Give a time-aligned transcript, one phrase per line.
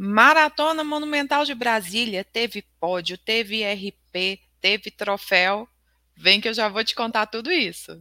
[0.00, 5.68] Maratona Monumental de Brasília teve pódio, teve RP, teve troféu.
[6.14, 8.00] Vem que eu já vou te contar tudo isso.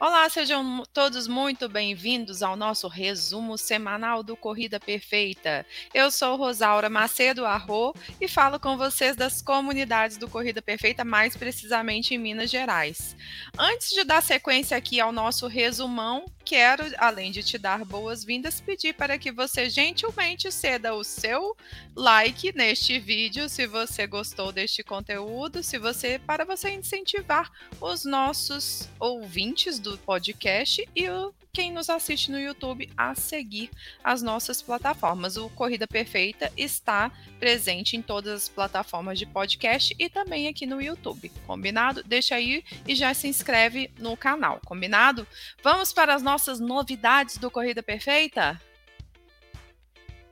[0.00, 5.66] Olá, sejam todos muito bem-vindos ao nosso resumo semanal do Corrida Perfeita.
[5.92, 11.36] Eu sou Rosaura Macedo Arro e falo com vocês das comunidades do Corrida Perfeita, mais
[11.36, 13.16] precisamente em Minas Gerais.
[13.58, 18.94] Antes de dar sequência aqui ao nosso resumão, quero, além de te dar boas-vindas, pedir
[18.94, 21.54] para que você gentilmente ceda o seu
[21.94, 28.88] like neste vídeo, se você gostou deste conteúdo, se você para você incentivar os nossos
[28.98, 33.68] ouvintes do podcast e o quem nos assiste no YouTube a seguir
[34.04, 35.36] as nossas plataformas.
[35.36, 40.80] O Corrida Perfeita está presente em todas as plataformas de podcast e também aqui no
[40.80, 41.32] YouTube.
[41.48, 42.04] Combinado?
[42.04, 44.60] Deixa aí e já se inscreve no canal.
[44.64, 45.26] Combinado?
[45.60, 48.62] Vamos para as nossas novidades do Corrida Perfeita?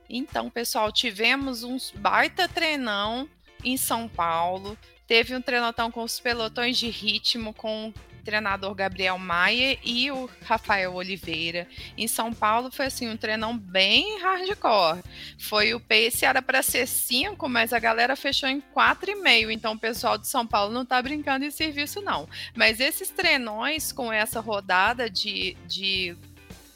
[0.09, 3.29] Então, pessoal, tivemos um baita treinão
[3.65, 4.77] em São Paulo.
[5.05, 7.93] Teve um treinotão com os pelotões de ritmo, com
[8.27, 11.65] treinador Gabriel Maia e o Rafael Oliveira.
[11.97, 15.01] Em São Paulo foi assim um treinão bem hardcore.
[15.39, 19.49] Foi o pace era para ser 5, mas a galera fechou em 4,5.
[19.49, 22.27] Então o pessoal de São Paulo não tá brincando em serviço não.
[22.53, 26.17] Mas esses treinões com essa rodada de, de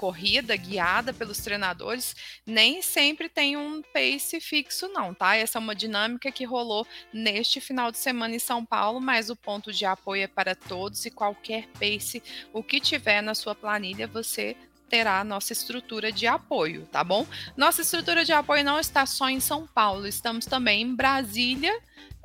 [0.01, 5.35] corrida guiada pelos treinadores nem sempre tem um pace fixo, não, tá?
[5.35, 9.35] Essa é uma dinâmica que rolou neste final de semana em São Paulo, mas o
[9.35, 14.07] ponto de apoio é para todos e qualquer pace, o que tiver na sua planilha,
[14.07, 14.57] você
[14.89, 17.27] terá a nossa estrutura de apoio, tá bom?
[17.55, 21.79] Nossa estrutura de apoio não está só em São Paulo, estamos também em Brasília,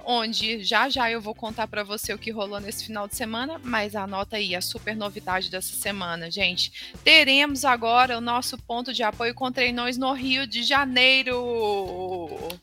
[0.09, 3.61] onde já já eu vou contar para você o que rolou nesse final de semana,
[3.65, 6.95] mas anota aí a super novidade dessa semana, gente.
[7.03, 12.57] Teremos agora o nosso ponto de apoio com treinões no Rio de Janeiro.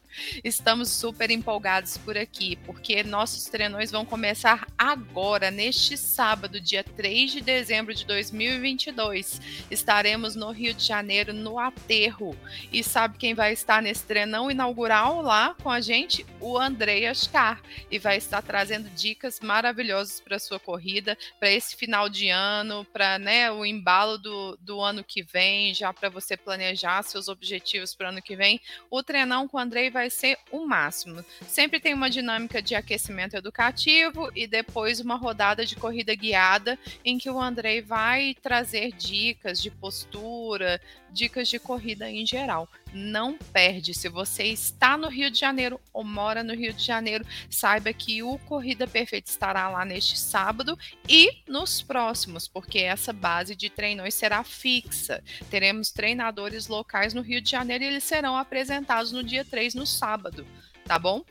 [0.43, 7.31] Estamos super empolgados por aqui, porque nossos treinões vão começar agora, neste sábado, dia 3
[7.31, 9.41] de dezembro de 2022.
[9.71, 12.37] Estaremos no Rio de Janeiro, no Aterro.
[12.71, 16.25] E sabe quem vai estar nesse treinão inaugural lá com a gente?
[16.39, 17.61] O André Ascar.
[17.89, 23.17] E vai estar trazendo dicas maravilhosas para sua corrida, para esse final de ano, para
[23.17, 28.07] né, o embalo do, do ano que vem, já para você planejar seus objetivos para
[28.07, 28.61] o ano que vem.
[28.89, 31.25] O treinão com o Andrei vai ser o máximo.
[31.47, 37.17] Sempre tem uma dinâmica de aquecimento educativo e depois uma rodada de corrida guiada em
[37.17, 40.79] que o Andrei vai trazer dicas de postura,
[41.11, 42.69] dicas de corrida em geral.
[42.93, 43.93] Não perde.
[43.93, 48.21] Se você está no Rio de Janeiro ou mora no Rio de Janeiro, saiba que
[48.21, 50.77] o Corrida Perfeita estará lá neste sábado
[51.09, 55.23] e nos próximos, porque essa base de treinos será fixa.
[55.49, 59.87] Teremos treinadores locais no Rio de Janeiro e eles serão apresentados no dia 3, no
[59.87, 60.45] sábado,
[60.85, 61.23] tá bom?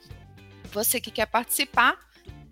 [0.72, 1.98] Você que quer participar,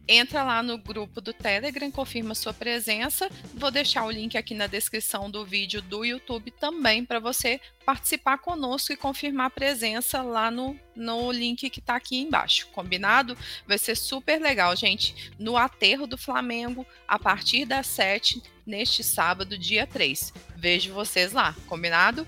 [0.06, 3.31] entra lá no grupo do Telegram, confirma sua presença.
[3.55, 8.38] Vou deixar o link aqui na descrição do vídeo do YouTube também para você participar
[8.38, 12.69] conosco e confirmar a presença lá no, no link que está aqui embaixo.
[12.69, 13.37] Combinado?
[13.66, 15.33] Vai ser super legal, gente.
[15.38, 20.32] No aterro do Flamengo, a partir das 7, neste sábado, dia 3.
[20.56, 22.27] Vejo vocês lá, combinado?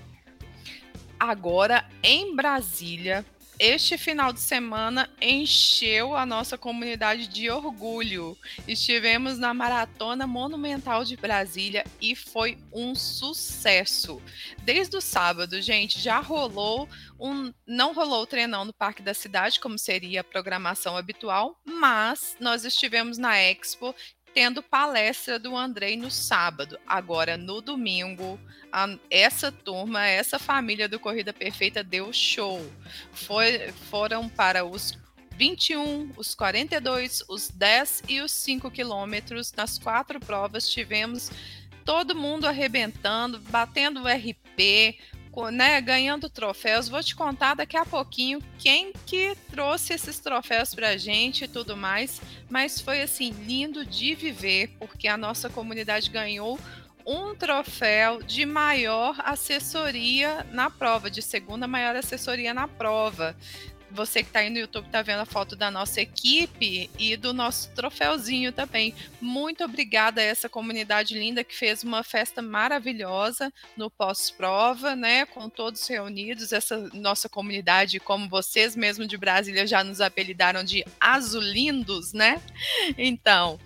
[1.19, 3.25] Agora, em Brasília,
[3.59, 8.37] este final de semana encheu a nossa comunidade de orgulho.
[8.67, 14.21] Estivemos na Maratona Monumental de Brasília e foi um sucesso.
[14.63, 17.53] Desde o sábado, gente, já rolou um.
[17.65, 22.65] Não rolou o treinão no Parque da Cidade, como seria a programação habitual, mas nós
[22.65, 23.95] estivemos na Expo
[24.33, 26.77] tendo palestra do Andrei no sábado.
[26.87, 28.39] Agora, no domingo,
[28.71, 32.59] a, essa turma, essa família do Corrida Perfeita deu show.
[33.11, 34.97] Foi, foram para os
[35.37, 39.53] 21, os 42, os 10 e os 5 quilômetros.
[39.53, 41.31] Nas quatro provas tivemos
[41.83, 44.97] todo mundo arrebentando, batendo o RP,
[45.51, 46.87] né, ganhando troféus.
[46.87, 51.47] Vou te contar daqui a pouquinho quem que trouxe esses troféus para a gente e
[51.47, 52.21] tudo mais.
[52.49, 56.59] Mas foi assim lindo de viver, porque a nossa comunidade ganhou
[57.05, 63.35] um troféu de maior assessoria na prova, de segunda maior assessoria na prova
[63.93, 67.33] você que está aí no YouTube está vendo a foto da nossa equipe e do
[67.33, 68.93] nosso troféuzinho também.
[69.21, 75.25] Muito obrigada a essa comunidade linda que fez uma festa maravilhosa no pós-prova, né?
[75.25, 80.83] Com todos reunidos, essa nossa comunidade, como vocês mesmo de Brasília já nos apelidaram de
[80.99, 82.41] azulindos, né?
[82.97, 83.59] Então,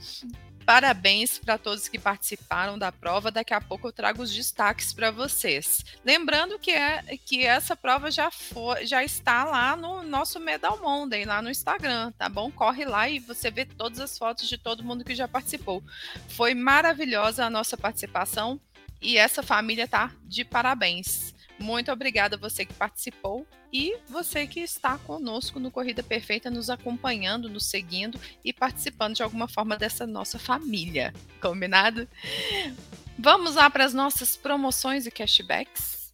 [0.68, 3.32] Parabéns para todos que participaram da prova.
[3.32, 5.82] Daqui a pouco eu trago os destaques para vocês.
[6.04, 11.24] Lembrando que, é, que essa prova já, for, já está lá no nosso Medal Monday,
[11.24, 12.52] lá no Instagram, tá bom?
[12.52, 15.82] Corre lá e você vê todas as fotos de todo mundo que já participou.
[16.28, 18.60] Foi maravilhosa a nossa participação
[19.02, 21.34] e essa família tá de parabéns.
[21.60, 26.70] Muito obrigada a você que participou e você que está conosco no Corrida Perfeita, nos
[26.70, 31.14] acompanhando, nos seguindo e participando de alguma forma dessa nossa família.
[31.42, 32.08] Combinado?
[33.18, 36.07] Vamos lá para as nossas promoções e cashbacks?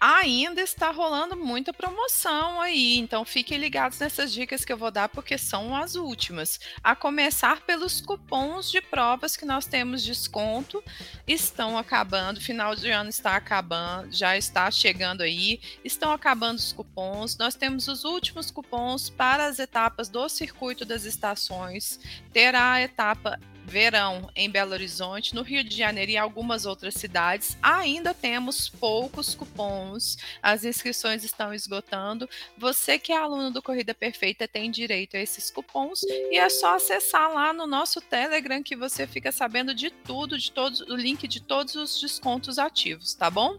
[0.00, 5.08] Ainda está rolando muita promoção aí, então fiquem ligados nessas dicas que eu vou dar
[5.08, 6.60] porque são as últimas.
[6.82, 10.82] A começar pelos cupons de provas que nós temos desconto,
[11.26, 17.36] estão acabando, final de ano está acabando, já está chegando aí, estão acabando os cupons.
[17.36, 21.98] Nós temos os últimos cupons para as etapas do circuito das estações.
[22.32, 27.56] Terá a etapa verão em Belo Horizonte, no Rio de Janeiro e algumas outras cidades.
[27.62, 32.28] Ainda temos poucos cupons, as inscrições estão esgotando.
[32.56, 36.76] Você que é aluno do Corrida Perfeita tem direito a esses cupons e é só
[36.76, 41.28] acessar lá no nosso Telegram que você fica sabendo de tudo, de todos, o link
[41.28, 43.58] de todos os descontos ativos, tá bom?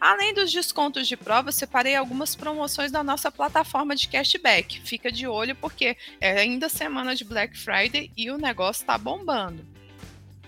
[0.00, 4.80] Além dos descontos de prova, separei algumas promoções da nossa plataforma de cashback.
[4.80, 9.78] Fica de olho porque é ainda semana de Black Friday e o negócio está bombando.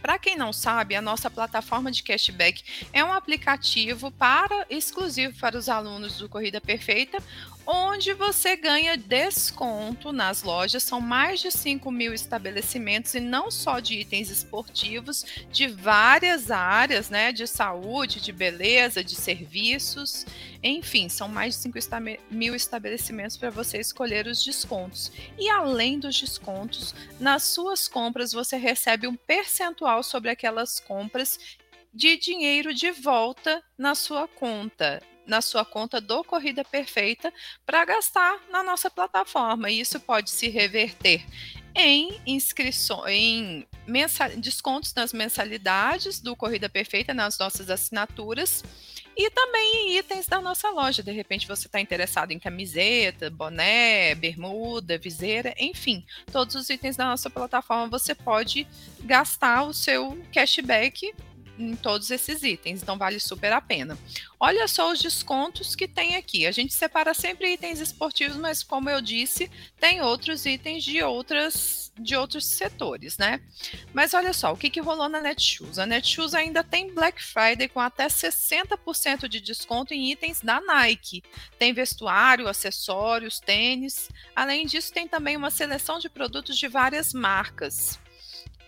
[0.01, 2.63] Para quem não sabe, a nossa plataforma de cashback
[2.93, 7.23] é um aplicativo para exclusivo para os alunos do Corrida Perfeita,
[7.67, 10.83] onde você ganha desconto nas lojas.
[10.83, 17.11] São mais de 5 mil estabelecimentos e não só de itens esportivos, de várias áreas,
[17.11, 17.33] né?
[17.33, 20.27] De saúde, de beleza, de serviços.
[20.63, 21.79] Enfim, são mais de 5
[22.31, 25.13] mil estabelecimentos para você escolher os descontos.
[25.39, 31.39] E além dos descontos, nas suas compras você recebe um percentual sobre aquelas compras
[31.93, 37.33] de dinheiro de volta na sua conta na sua conta do Corrida Perfeita
[37.65, 39.71] para gastar na nossa plataforma.
[39.71, 41.25] E isso pode se reverter
[41.73, 48.65] em inscrições, em mensal, descontos nas mensalidades do Corrida Perfeita, nas nossas assinaturas.
[49.17, 51.03] E também em itens da nossa loja.
[51.03, 57.05] De repente você está interessado em camiseta, boné, bermuda, viseira, enfim, todos os itens da
[57.05, 58.67] nossa plataforma você pode
[59.05, 61.15] gastar o seu cashback
[61.63, 63.99] em todos esses itens, então vale super a pena.
[64.39, 66.47] Olha só os descontos que tem aqui.
[66.47, 71.81] A gente separa sempre itens esportivos, mas como eu disse, tem outros itens de outras
[71.99, 73.41] de outros setores, né?
[73.93, 75.79] Mas olha só, o que, que rolou na Netshoes?
[75.79, 81.23] A Netshoes ainda tem Black Friday com até 60% de desconto em itens da Nike.
[81.59, 84.09] Tem vestuário, acessórios, tênis.
[84.35, 87.99] Além disso, tem também uma seleção de produtos de várias marcas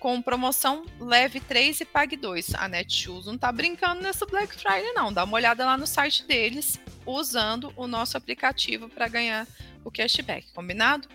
[0.02, 2.56] com promoção leve 3 e pague 2.
[2.56, 5.12] A Netshoes não tá brincando nessa Black Friday não.
[5.12, 9.46] Dá uma olhada lá no site deles usando o nosso aplicativo para ganhar
[9.84, 11.08] o cashback, combinado?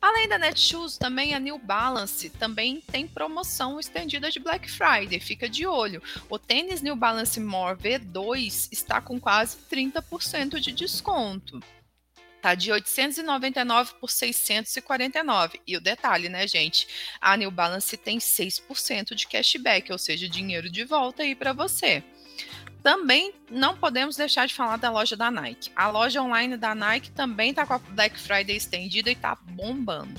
[0.00, 5.20] Além da Netshoes, também a New Balance também tem promoção estendida de Black Friday.
[5.20, 6.02] Fica de olho.
[6.30, 11.60] O tênis New Balance More V2 está com quase 30% de desconto.
[12.40, 15.60] Tá de 899 por 649.
[15.66, 16.88] E o detalhe, né, gente?
[17.20, 22.02] A New Balance tem 6% de cashback, ou seja, dinheiro de volta aí para você.
[22.82, 25.70] Também não podemos deixar de falar da loja da Nike.
[25.76, 30.18] A loja online da Nike também tá com a Black Friday estendida e tá bombando.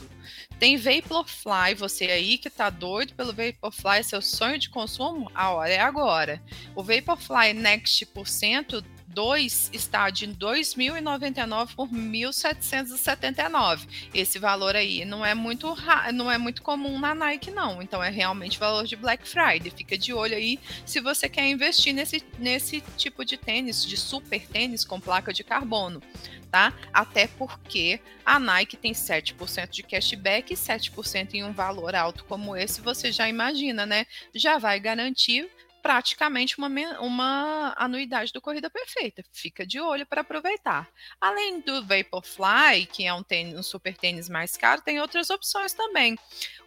[0.60, 5.74] Tem Vaporfly, você aí que tá doido pelo Vaporfly, seu sonho de consumo, a hora
[5.74, 6.40] é agora.
[6.76, 13.88] O Vaporfly Next por cento 2 está de 2.099 por 1.779.
[14.14, 15.76] Esse valor aí não é muito
[16.14, 19.72] não é muito comum na Nike não, então é realmente valor de Black Friday.
[19.76, 24.46] Fica de olho aí se você quer investir nesse, nesse tipo de tênis, de super
[24.48, 26.02] tênis com placa de carbono.
[26.50, 26.74] Tá?
[26.92, 32.58] Até porque a Nike tem 7% de cashback e 7% em um valor alto como
[32.58, 34.06] esse, você já imagina, né?
[34.36, 35.50] Já vai garantir
[35.82, 36.68] praticamente uma,
[37.00, 39.24] uma anuidade do Corrida Perfeita.
[39.32, 40.88] Fica de olho para aproveitar.
[41.20, 45.74] Além do Vaporfly, que é um, tênis, um super tênis mais caro, tem outras opções
[45.74, 46.18] também.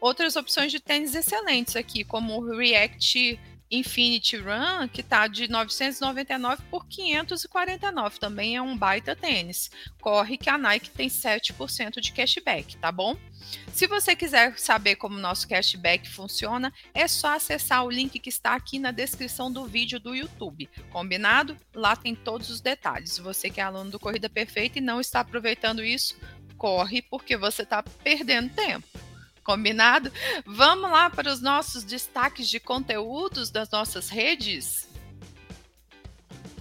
[0.01, 3.39] Outras opções de tênis excelentes aqui, como o React
[3.79, 8.19] Infinity Run, que está de 999 por 549.
[8.19, 9.71] Também é um baita tênis.
[10.01, 13.17] Corre que a Nike tem 7% de cashback, tá bom?
[13.73, 18.29] Se você quiser saber como o nosso cashback funciona, é só acessar o link que
[18.29, 20.69] está aqui na descrição do vídeo do YouTube.
[20.91, 21.57] Combinado?
[21.75, 23.19] Lá tem todos os detalhes.
[23.19, 26.17] Você que é aluno do Corrida Perfeita e não está aproveitando isso,
[26.57, 28.87] corre porque você está perdendo tempo.
[29.45, 30.11] Combinado?
[30.47, 34.89] Vamos lá para os nossos destaques de conteúdos das nossas redes?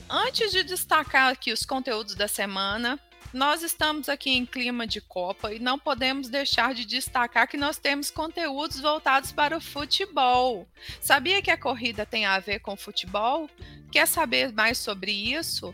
[0.09, 2.99] Antes de destacar aqui os conteúdos da semana,
[3.33, 7.77] nós estamos aqui em clima de Copa e não podemos deixar de destacar que nós
[7.77, 10.67] temos conteúdos voltados para o futebol.
[11.01, 13.49] Sabia que a corrida tem a ver com futebol?
[13.91, 15.73] Quer saber mais sobre isso?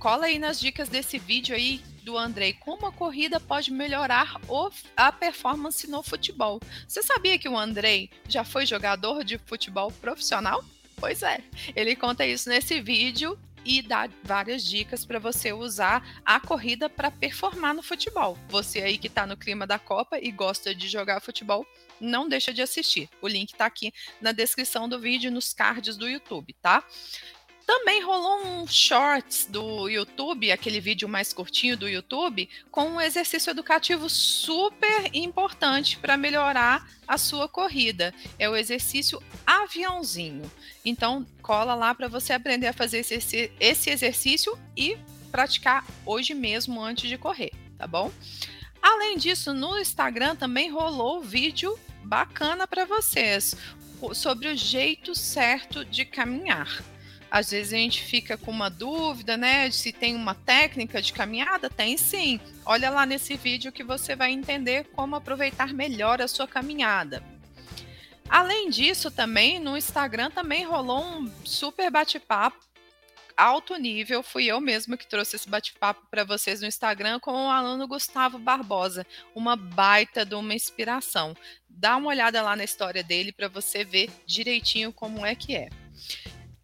[0.00, 4.70] Cola aí nas dicas desse vídeo aí do Andrei, como a corrida pode melhorar o,
[4.96, 6.60] a performance no futebol.
[6.86, 10.64] Você sabia que o Andrei já foi jogador de futebol profissional?
[10.94, 11.42] Pois é,
[11.74, 17.10] ele conta isso nesse vídeo e dá várias dicas para você usar a corrida para
[17.10, 18.38] performar no futebol.
[18.48, 21.66] Você aí que está no clima da Copa e gosta de jogar futebol,
[22.00, 23.10] não deixa de assistir.
[23.20, 26.84] O link está aqui na descrição do vídeo, nos cards do YouTube, tá?
[27.66, 33.50] Também rolou um shorts do YouTube, aquele vídeo mais curtinho do YouTube, com um exercício
[33.50, 38.14] educativo super importante para melhorar a sua corrida.
[38.38, 40.48] É o exercício aviãozinho.
[40.84, 44.96] Então, cola lá para você aprender a fazer esse, esse exercício e
[45.32, 48.12] praticar hoje mesmo antes de correr, tá bom?
[48.80, 53.56] Além disso, no Instagram também rolou vídeo bacana para vocês
[54.14, 56.95] sobre o jeito certo de caminhar.
[57.36, 59.70] Às vezes a gente fica com uma dúvida, né?
[59.70, 61.68] Se tem uma técnica de caminhada?
[61.68, 62.40] Tem sim.
[62.64, 67.22] Olha lá nesse vídeo que você vai entender como aproveitar melhor a sua caminhada.
[68.26, 72.56] Além disso, também no Instagram também rolou um super bate-papo
[73.36, 74.22] alto nível.
[74.22, 78.38] Fui eu mesma que trouxe esse bate-papo para vocês no Instagram com o aluno Gustavo
[78.38, 81.36] Barbosa, uma baita de uma inspiração.
[81.68, 85.68] Dá uma olhada lá na história dele para você ver direitinho como é que é.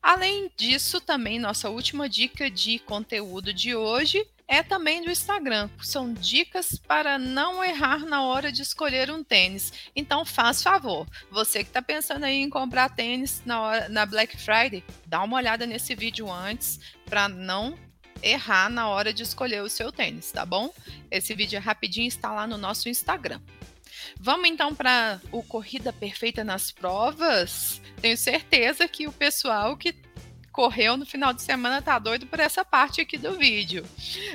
[0.02, 5.70] Além disso, também nossa última dica de conteúdo de hoje é também do Instagram.
[5.80, 9.72] São dicas para não errar na hora de escolher um tênis.
[9.94, 14.84] Então, faz favor, você que está pensando em comprar tênis na, hora, na Black Friday,
[15.06, 17.78] dá uma olhada nesse vídeo antes para não
[18.22, 20.72] errar na hora de escolher o seu tênis, tá bom?
[21.10, 23.40] Esse vídeo é rapidinho, está lá no nosso Instagram.
[24.18, 27.80] Vamos então para o Corrida Perfeita nas Provas?
[28.00, 29.94] Tenho certeza que o pessoal que
[30.52, 33.84] correu no final de semana tá doido por essa parte aqui do vídeo.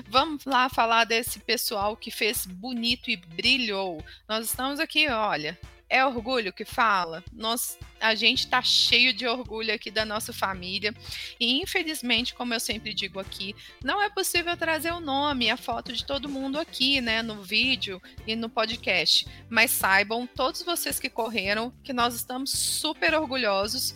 [0.07, 4.03] Vamos lá falar desse pessoal que fez bonito e brilhou.
[4.27, 5.57] Nós estamos aqui, olha,
[5.89, 7.23] é orgulho que fala?
[7.31, 10.93] Nós, a gente está cheio de orgulho aqui da nossa família.
[11.39, 15.93] E infelizmente, como eu sempre digo aqui, não é possível trazer o nome a foto
[15.93, 19.27] de todo mundo aqui, né, no vídeo e no podcast.
[19.49, 23.95] Mas saibam, todos vocês que correram, que nós estamos super orgulhosos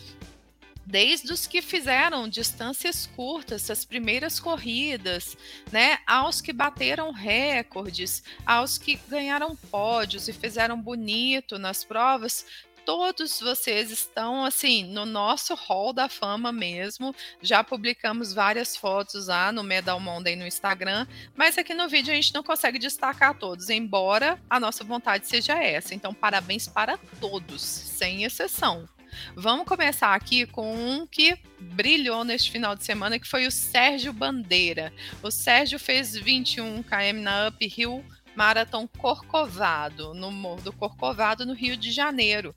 [0.85, 5.37] desde os que fizeram distâncias curtas, as primeiras corridas,
[5.71, 12.45] né, aos que bateram recordes, aos que ganharam pódios e fizeram bonito nas provas,
[12.85, 17.15] todos vocês estão assim no nosso hall da fama mesmo.
[17.41, 22.15] Já publicamos várias fotos lá no Medal Monday no Instagram, mas aqui no vídeo a
[22.15, 25.93] gente não consegue destacar todos, embora a nossa vontade seja essa.
[25.93, 28.87] Então, parabéns para todos, sem exceção.
[29.35, 34.13] Vamos começar aqui com um que brilhou neste final de semana, que foi o Sérgio
[34.13, 34.93] Bandeira.
[35.21, 38.03] O Sérgio fez 21 km na Uphill
[38.35, 42.55] Marathon Corcovado, no Morro do Corcovado, no Rio de Janeiro.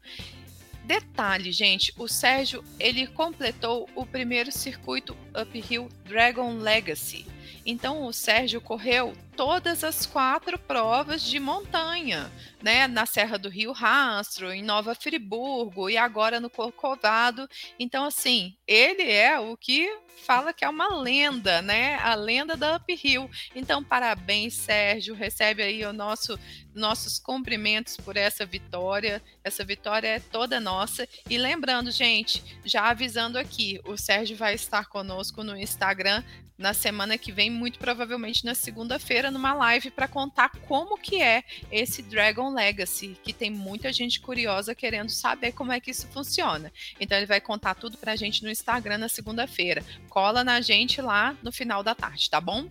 [0.84, 7.26] Detalhe, gente, o Sérgio ele completou o primeiro circuito Uphill Dragon Legacy.
[7.64, 12.30] Então o Sérgio correu todas as quatro provas de montanha,
[12.62, 12.86] né?
[12.86, 17.48] Na Serra do Rio Rastro, em Nova Friburgo e agora no Corcovado.
[17.78, 19.90] Então, assim, ele é o que
[20.24, 21.96] fala que é uma lenda, né?
[21.96, 23.30] A lenda da Uphill.
[23.54, 25.14] Então, parabéns, Sérgio.
[25.14, 26.38] Recebe aí o nosso
[26.74, 29.22] nossos cumprimentos por essa vitória.
[29.42, 31.08] Essa vitória é toda nossa.
[31.28, 36.22] E lembrando, gente, já avisando aqui, o Sérgio vai estar conosco no Instagram
[36.56, 41.44] na semana que vem, muito provavelmente na segunda-feira, numa live para contar como que é
[41.70, 46.72] esse Dragon Legacy, que tem muita gente curiosa querendo saber como é que isso funciona.
[47.00, 49.84] Então ele vai contar tudo para a gente no Instagram na segunda-feira.
[50.08, 52.68] Cola na gente lá no final da tarde, tá bom?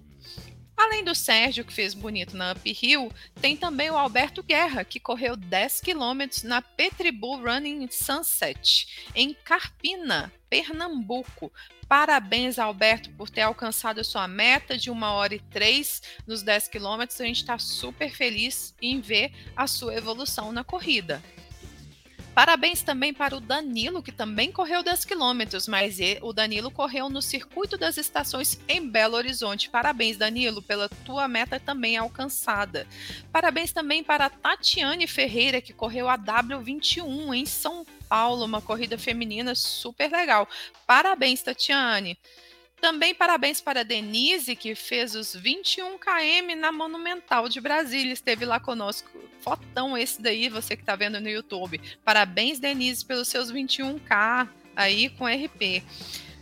[0.75, 5.36] Além do Sérgio, que fez bonito na Uphill, tem também o Alberto Guerra, que correu
[5.36, 11.51] 10 quilômetros na Petribull Running Sunset, em Carpina, Pernambuco.
[11.88, 16.68] Parabéns, Alberto, por ter alcançado a sua meta de 1 hora e 3 nos 10
[16.68, 17.22] quilômetros.
[17.22, 21.24] A gente está super feliz em ver a sua evolução na corrida.
[22.33, 27.21] Parabéns também para o Danilo, que também correu 10 quilômetros, mas o Danilo correu no
[27.21, 29.69] Circuito das Estações em Belo Horizonte.
[29.69, 32.87] Parabéns, Danilo, pela tua meta também alcançada.
[33.31, 38.97] Parabéns também para a Tatiane Ferreira, que correu a W21 em São Paulo, uma corrida
[38.97, 40.49] feminina super legal.
[40.87, 42.17] Parabéns, Tatiane.
[42.83, 48.11] Também parabéns para a Denise, que fez os 21 km na Monumental de Brasília.
[48.11, 49.09] Esteve lá conosco.
[49.39, 51.79] Fotão esse daí, você que está vendo no YouTube.
[52.03, 55.81] Parabéns, Denise, pelos seus 21K aí com RP.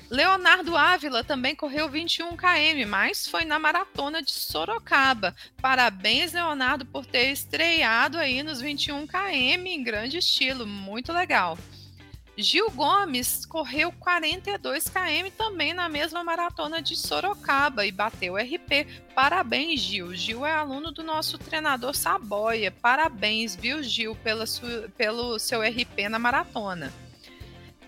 [0.10, 5.36] Leonardo Ávila também correu 21 km, mas foi na maratona de Sorocaba.
[5.62, 11.55] Parabéns, Leonardo, por ter estreado aí nos 21 km em grande estilo, muito legal.
[12.38, 18.88] Gil Gomes correu 42 km também na mesma maratona de Sorocaba e bateu RP.
[19.14, 20.16] Parabéns, Gil.
[20.16, 22.72] Gil é aluno do nosso treinador Saboia.
[22.72, 26.92] Parabéns, viu, Gil, pela sua, pelo seu RP na maratona.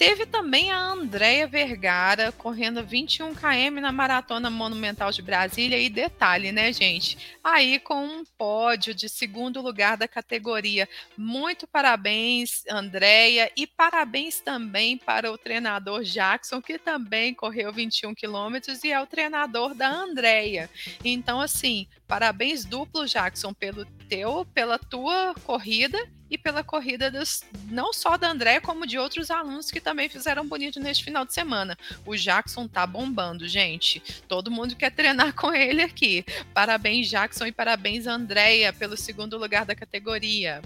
[0.06, 5.80] Teve também a Andréia Vergara correndo 21 km na Maratona Monumental de Brasília.
[5.80, 7.38] E detalhe, né, gente?
[7.42, 10.90] Aí com um pódio de segundo lugar da categoria.
[11.16, 18.84] Muito parabéns, Andréia, e parabéns também para o treinador Jackson, que também correu 21 quilômetros
[18.84, 20.70] e é o treinador da Andréia.
[21.06, 25.98] Então, assim, parabéns duplo, Jackson, pelo teu, pela tua corrida
[26.34, 30.48] e pela corrida dos, não só da André, como de outros alunos que também fizeram
[30.48, 31.78] bonito neste final de semana.
[32.08, 34.02] O Jackson tá bombando, gente.
[34.28, 36.26] Todo mundo quer treinar com ele aqui.
[36.52, 40.60] Parabéns, Jackson, e parabéns, Andréia, pelo segundo lugar da categoria.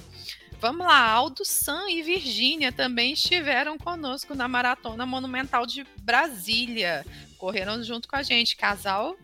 [0.62, 7.06] Vamos lá, Aldo San e Virgínia também estiveram conosco na Maratona Monumental de Brasília.
[7.38, 8.56] Correram junto com a gente.
[8.56, 9.18] Casal,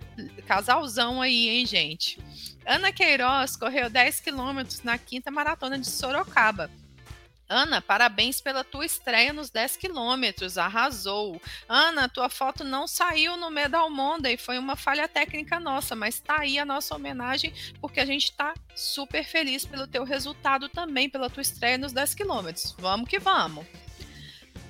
[0.46, 2.20] casalzão aí, hein, gente?
[2.65, 6.70] Ana Queiroz correu 10 quilômetros na quinta maratona de Sorocaba.
[7.50, 11.41] Ana, parabéns pela tua estreia nos 10 quilômetros, arrasou.
[11.67, 16.39] Ana, tua foto não saiu no Medal Monday, foi uma falha técnica nossa, mas tá
[16.39, 21.29] aí a nossa homenagem, porque a gente tá super feliz pelo teu resultado também, pela
[21.29, 22.74] tua estreia nos 10 quilômetros.
[22.79, 23.67] Vamos que vamos!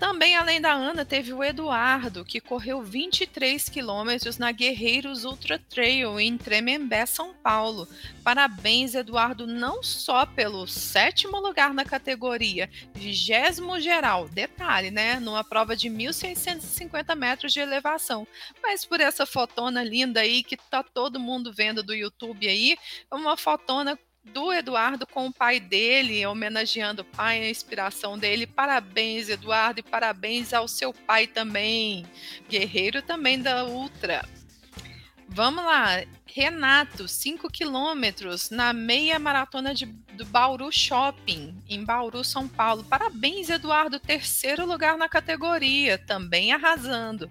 [0.03, 6.19] Também, além da Ana, teve o Eduardo, que correu 23 quilômetros na Guerreiros Ultra Trail
[6.19, 7.88] em Tremembé, São Paulo.
[8.21, 15.21] Parabéns, Eduardo, não só pelo sétimo lugar na categoria, vigésimo geral, detalhe, né?
[15.21, 18.28] Numa prova de 1.650 metros de elevação,
[18.62, 22.75] mas por essa fotona linda aí que tá todo mundo vendo do YouTube aí,
[23.10, 28.47] uma fotona do Eduardo com o pai dele, homenageando o pai, a inspiração dele.
[28.47, 32.05] Parabéns, Eduardo, e parabéns ao seu pai também,
[32.49, 34.27] guerreiro também da Ultra.
[35.27, 36.03] Vamos lá,
[36.36, 42.83] Renato, 5 quilômetros na meia maratona de, do Bauru Shopping, em Bauru, São Paulo.
[42.83, 47.29] Parabéns, Eduardo, terceiro lugar na categoria, também arrasando.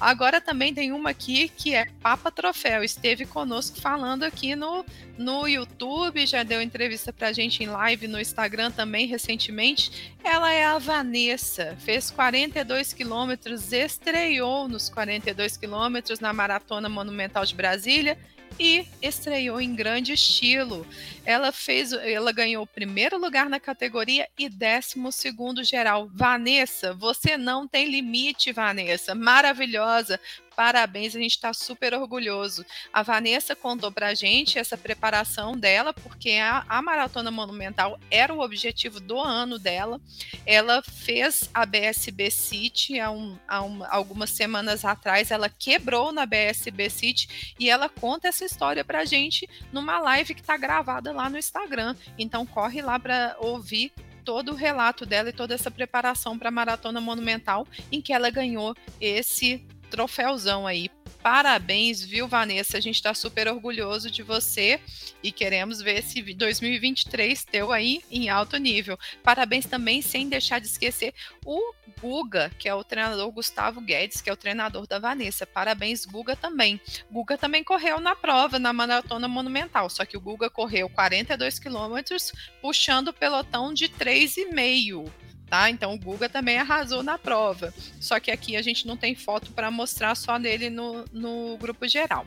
[0.00, 2.82] Agora também tem uma aqui que é Papa Troféu.
[2.82, 4.84] Esteve conosco falando aqui no,
[5.16, 10.14] no YouTube, já deu entrevista pra gente em live no Instagram também recentemente.
[10.22, 17.54] Ela é a Vanessa, fez 42 quilômetros, estreou nos 42 quilômetros na Maratona Monumental de
[17.54, 18.18] Brasília
[18.58, 20.86] e estreou em grande estilo.
[21.24, 26.08] Ela fez, ela ganhou o primeiro lugar na categoria e décimo segundo geral.
[26.12, 29.14] Vanessa, você não tem limite, Vanessa.
[29.14, 30.20] Maravilhosa.
[30.54, 32.64] Parabéns, a gente está super orgulhoso.
[32.92, 38.32] A Vanessa contou para a gente essa preparação dela, porque a, a, Maratona Monumental era
[38.32, 40.00] o objetivo do ano dela.
[40.46, 46.26] Ela fez a BSB City há, um, há um, algumas semanas atrás, ela quebrou na
[46.26, 51.12] BSB City e ela conta essa história para a gente numa live que está gravada
[51.12, 51.96] lá no Instagram.
[52.18, 53.92] Então corre lá para ouvir
[54.24, 58.30] todo o relato dela e toda essa preparação para a Maratona Monumental, em que ela
[58.30, 59.62] ganhou esse
[59.94, 60.90] troféuzão aí.
[61.22, 62.76] Parabéns, viu, Vanessa?
[62.76, 64.80] A gente está super orgulhoso de você
[65.22, 68.98] e queremos ver esse 2023 teu aí em alto nível.
[69.22, 71.14] Parabéns também, sem deixar de esquecer,
[71.46, 75.46] o Guga, que é o treinador Gustavo Guedes, que é o treinador da Vanessa.
[75.46, 76.80] Parabéns, Guga também.
[77.10, 82.32] Guga também correu na prova, na maratona monumental, só que o Guga correu 42 quilômetros,
[82.60, 85.23] puxando o pelotão de 3,5
[85.54, 85.70] tá?
[85.70, 87.72] Então o Guga também arrasou na prova.
[88.00, 91.86] Só que aqui a gente não tem foto para mostrar só dele no, no grupo
[91.86, 92.26] geral.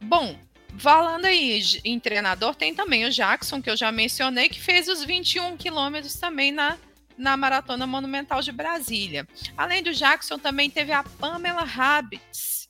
[0.00, 0.38] Bom,
[0.78, 5.02] falando aí em treinador, tem também o Jackson, que eu já mencionei, que fez os
[5.04, 6.78] 21 quilômetros também na,
[7.18, 9.26] na Maratona Monumental de Brasília.
[9.56, 12.68] Além do Jackson, também teve a Pamela Habits,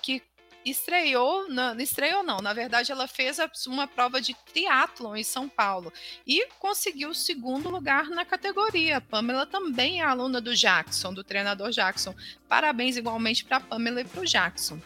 [0.00, 0.22] que
[0.64, 5.92] estreou, não, estreou não, na verdade ela fez uma prova de triatlon em São Paulo
[6.26, 8.98] e conseguiu o segundo lugar na categoria.
[8.98, 12.14] A Pamela também é aluna do Jackson, do treinador Jackson.
[12.48, 14.80] Parabéns igualmente para a Pamela e para o Jackson.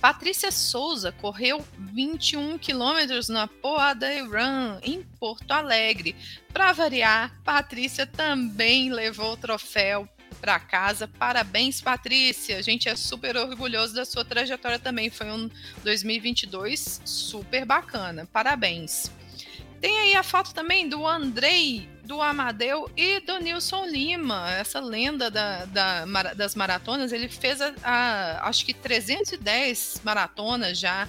[0.00, 6.16] Patrícia Souza correu 21 quilômetros na Poa Day Run, em Porto Alegre.
[6.54, 10.08] Para variar, Patrícia também levou o troféu
[10.40, 11.06] para casa.
[11.06, 12.56] Parabéns, Patrícia.
[12.56, 15.10] A gente é super orgulhoso da sua trajetória também.
[15.10, 15.50] Foi um
[15.84, 18.26] 2022 super bacana.
[18.32, 19.10] Parabéns.
[19.80, 25.30] Tem aí a foto também do Andrei, do Amadeu e do Nilson Lima, essa lenda
[25.30, 27.12] da, da, das maratonas.
[27.12, 31.08] Ele fez, a, a, acho que 310 maratonas já.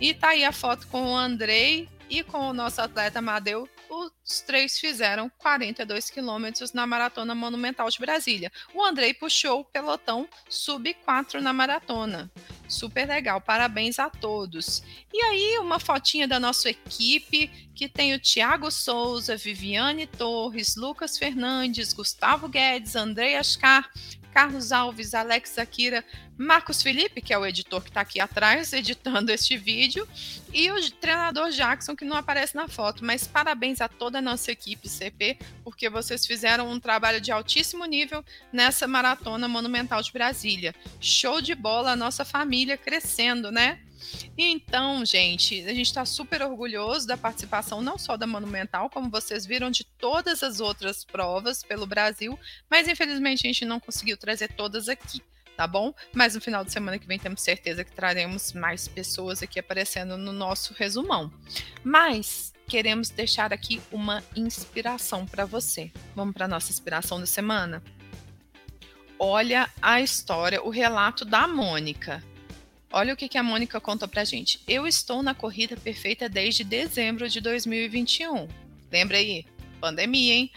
[0.00, 4.40] E tá aí a foto com o Andrei e com o nosso atleta Amadeu os
[4.40, 8.50] três fizeram 42 quilômetros na Maratona Monumental de Brasília.
[8.74, 12.30] O Andrei puxou o pelotão sub-4 na maratona.
[12.68, 14.82] Super legal, parabéns a todos.
[15.12, 21.16] E aí, uma fotinha da nossa equipe, que tem o Tiago Souza, Viviane Torres, Lucas
[21.16, 23.90] Fernandes, Gustavo Guedes, André Ascar,
[24.36, 26.04] Carlos Alves, Alex Akira,
[26.36, 30.06] Marcos Felipe, que é o editor que está aqui atrás editando este vídeo,
[30.52, 33.02] e o treinador Jackson, que não aparece na foto.
[33.02, 37.86] Mas parabéns a toda a nossa equipe CP, porque vocês fizeram um trabalho de altíssimo
[37.86, 38.22] nível
[38.52, 40.74] nessa maratona monumental de Brasília.
[41.00, 43.78] Show de bola, a nossa família crescendo, né?
[44.36, 49.46] Então, gente, a gente está super orgulhoso da participação não só da Monumental, como vocês
[49.46, 52.38] viram, de todas as outras provas pelo Brasil,
[52.70, 55.22] mas infelizmente a gente não conseguiu trazer todas aqui
[55.56, 55.94] tá bom?
[56.12, 60.18] Mas no final de semana que vem temos certeza que traremos mais pessoas aqui aparecendo
[60.18, 61.32] no nosso resumão.
[61.82, 65.90] Mas queremos deixar aqui uma inspiração para você.
[66.14, 67.82] Vamos para nossa inspiração da semana?
[69.18, 72.22] Olha a história, o relato da Mônica.
[72.92, 74.60] Olha o que, a Mônica conta pra gente.
[74.66, 78.48] Eu estou na corrida perfeita desde dezembro de 2021.
[78.90, 79.44] Lembra aí?
[79.80, 80.52] Pandemia, hein?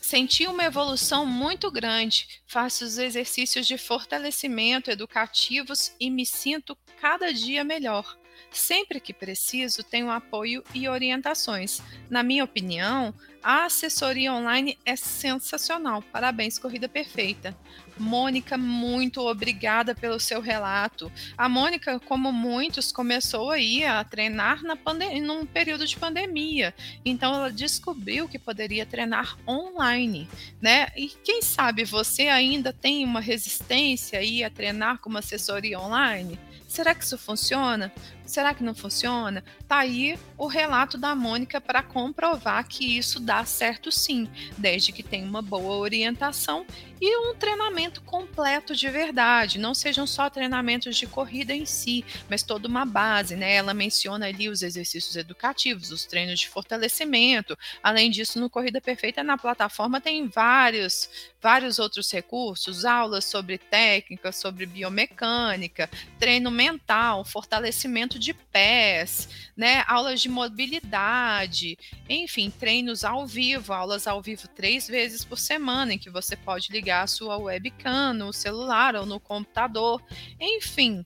[0.00, 7.32] Senti uma evolução muito grande, faço os exercícios de fortalecimento educativos e me sinto cada
[7.32, 8.16] dia melhor.
[8.50, 11.80] Sempre que preciso, tenho apoio e orientações.
[12.10, 16.00] Na minha opinião, a assessoria online é sensacional.
[16.00, 17.56] Parabéns, Corrida Perfeita.
[17.98, 21.10] Mônica, muito obrigada pelo seu relato.
[21.36, 24.78] A Mônica, como muitos, começou aí a treinar na
[25.20, 26.74] num período de pandemia.
[27.04, 30.28] Então ela descobriu que poderia treinar online,
[30.60, 30.88] né?
[30.96, 36.38] E quem sabe você ainda tem uma resistência aí a treinar com uma assessoria online?
[36.68, 37.92] Será que isso funciona?
[38.32, 39.44] Será que não funciona?
[39.68, 45.02] Tá aí o relato da Mônica para comprovar que isso dá certo sim, desde que
[45.02, 46.64] tenha uma boa orientação
[46.98, 49.58] e um treinamento completo de verdade.
[49.58, 53.54] Não sejam só treinamentos de corrida em si, mas toda uma base, né?
[53.54, 57.58] Ela menciona ali os exercícios educativos, os treinos de fortalecimento.
[57.82, 61.10] Além disso, no Corrida Perfeita na plataforma tem vários
[61.42, 70.20] vários outros recursos, aulas sobre técnica, sobre biomecânica, treino mental, fortalecimento de pés, né, aulas
[70.20, 71.76] de mobilidade,
[72.08, 76.70] enfim, treinos ao vivo, aulas ao vivo três vezes por semana, em que você pode
[76.70, 80.02] ligar a sua webcam no celular ou no computador,
[80.40, 81.04] enfim,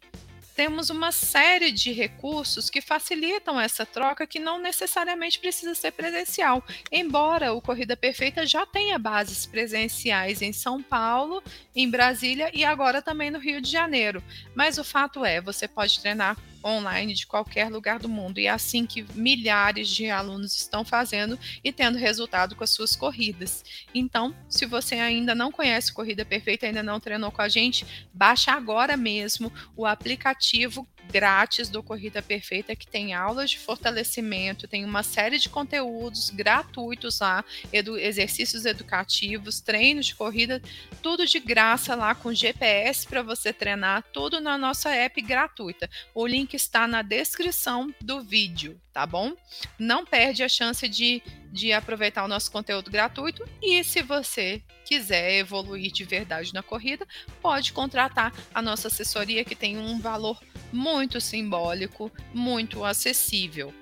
[0.57, 6.64] temos uma série de recursos que facilitam essa troca que não necessariamente precisa ser presencial.
[6.90, 11.42] Embora o Corrida Perfeita já tenha bases presenciais em São Paulo,
[11.74, 14.24] em Brasília e agora também no Rio de Janeiro.
[14.55, 18.38] Mas o fato é, você pode treinar online de qualquer lugar do mundo.
[18.38, 22.96] E é assim que milhares de alunos estão fazendo e tendo resultado com as suas
[22.96, 23.64] corridas.
[23.94, 28.52] Então, se você ainda não conhece Corrida Perfeita, ainda não treinou com a gente, baixa
[28.52, 35.02] agora mesmo o aplicativo grátis do Corrida Perfeita, que tem aulas de fortalecimento, tem uma
[35.02, 40.61] série de conteúdos gratuitos lá, edu exercícios educativos, treinos de corrida,
[41.02, 45.88] tudo de graça lá com GPS para você treinar, tudo na nossa app gratuita.
[46.14, 49.33] O link está na descrição do vídeo, tá bom?
[49.79, 55.38] Não perde a chance de, de aproveitar o nosso conteúdo gratuito e se você quiser
[55.38, 57.07] evoluir de verdade na corrida,
[57.40, 60.42] pode contratar a nossa assessoria que tem um valor
[60.73, 63.73] muito simbólico, muito acessível.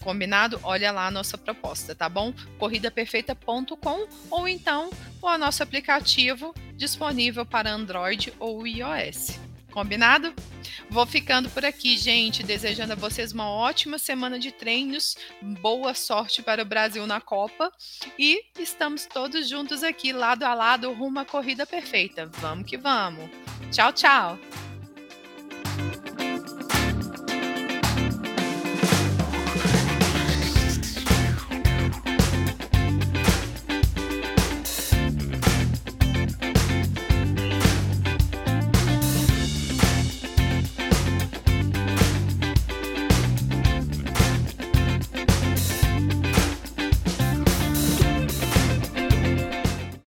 [0.00, 0.58] Combinado?
[0.62, 2.32] Olha lá a nossa proposta, tá bom?
[2.58, 9.49] corridaperfeita.com ou então o nosso aplicativo disponível para Android ou iOS.
[9.70, 10.34] Combinado?
[10.88, 15.16] Vou ficando por aqui, gente, desejando a vocês uma ótima semana de treinos,
[15.60, 17.72] boa sorte para o Brasil na Copa
[18.18, 22.26] e estamos todos juntos aqui, lado a lado, rumo à corrida perfeita.
[22.38, 23.30] Vamos que vamos.
[23.70, 24.38] Tchau, tchau.